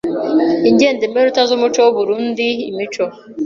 [0.69, 3.05] Indengemenote z’umuco w’u Burunndi Imico